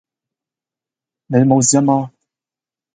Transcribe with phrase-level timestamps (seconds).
[1.27, 2.11] 你冇事吖嘛?